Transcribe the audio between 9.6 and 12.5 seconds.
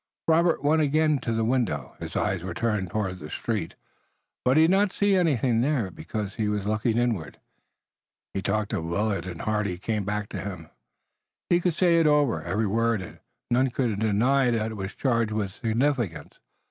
came back to him. He could say it over,